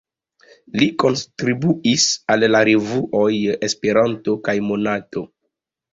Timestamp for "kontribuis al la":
1.03-2.61